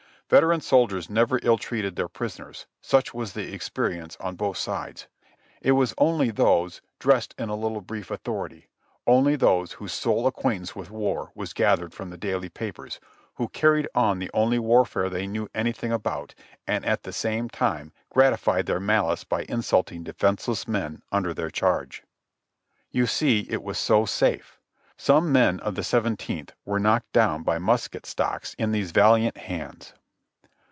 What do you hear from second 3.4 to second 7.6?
experience on both sides. It was only those "dressed in a